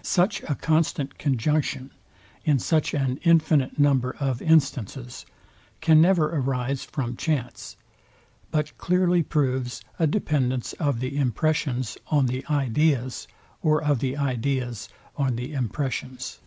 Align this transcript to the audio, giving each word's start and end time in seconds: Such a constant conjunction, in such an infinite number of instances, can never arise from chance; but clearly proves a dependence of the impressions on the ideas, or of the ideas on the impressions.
Such 0.00 0.42
a 0.48 0.54
constant 0.54 1.18
conjunction, 1.18 1.90
in 2.46 2.58
such 2.58 2.94
an 2.94 3.18
infinite 3.24 3.78
number 3.78 4.16
of 4.18 4.40
instances, 4.40 5.26
can 5.82 6.00
never 6.00 6.34
arise 6.34 6.82
from 6.82 7.14
chance; 7.14 7.76
but 8.50 8.78
clearly 8.78 9.22
proves 9.22 9.82
a 9.98 10.06
dependence 10.06 10.72
of 10.80 11.00
the 11.00 11.18
impressions 11.18 11.98
on 12.06 12.24
the 12.24 12.42
ideas, 12.48 13.28
or 13.60 13.84
of 13.84 13.98
the 13.98 14.16
ideas 14.16 14.88
on 15.18 15.36
the 15.36 15.52
impressions. 15.52 16.40